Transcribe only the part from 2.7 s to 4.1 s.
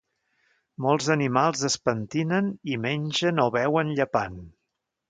i mengen o beuen